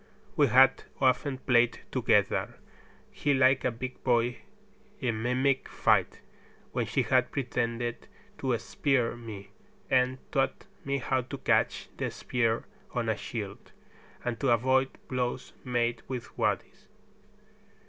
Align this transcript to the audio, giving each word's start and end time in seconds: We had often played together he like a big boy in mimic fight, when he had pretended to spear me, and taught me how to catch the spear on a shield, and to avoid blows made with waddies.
We 0.35 0.47
had 0.47 0.85
often 0.99 1.37
played 1.37 1.81
together 1.91 2.57
he 3.11 3.35
like 3.35 3.63
a 3.63 3.69
big 3.69 4.03
boy 4.03 4.37
in 4.99 5.21
mimic 5.21 5.69
fight, 5.69 6.21
when 6.71 6.87
he 6.87 7.03
had 7.03 7.31
pretended 7.31 8.07
to 8.39 8.57
spear 8.57 9.15
me, 9.15 9.51
and 9.91 10.17
taught 10.31 10.65
me 10.83 10.97
how 10.97 11.21
to 11.21 11.37
catch 11.37 11.87
the 11.97 12.09
spear 12.09 12.65
on 12.95 13.09
a 13.09 13.15
shield, 13.15 13.73
and 14.25 14.39
to 14.39 14.49
avoid 14.49 14.89
blows 15.07 15.53
made 15.63 16.01
with 16.07 16.35
waddies. 16.35 16.87